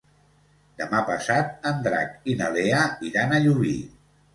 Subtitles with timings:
[0.83, 3.81] Demà passat en Drac i na Lea iran a Llubí.